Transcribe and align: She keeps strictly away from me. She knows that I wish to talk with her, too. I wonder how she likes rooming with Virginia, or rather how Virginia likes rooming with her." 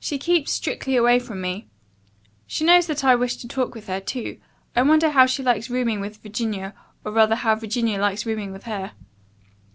She 0.00 0.16
keeps 0.16 0.50
strictly 0.52 0.96
away 0.96 1.18
from 1.18 1.42
me. 1.42 1.68
She 2.46 2.64
knows 2.64 2.86
that 2.86 3.04
I 3.04 3.14
wish 3.14 3.36
to 3.36 3.46
talk 3.46 3.74
with 3.74 3.88
her, 3.88 4.00
too. 4.00 4.38
I 4.74 4.80
wonder 4.80 5.10
how 5.10 5.26
she 5.26 5.42
likes 5.42 5.68
rooming 5.68 6.00
with 6.00 6.22
Virginia, 6.22 6.72
or 7.04 7.12
rather 7.12 7.34
how 7.34 7.54
Virginia 7.54 8.00
likes 8.00 8.24
rooming 8.24 8.52
with 8.52 8.62
her." 8.62 8.92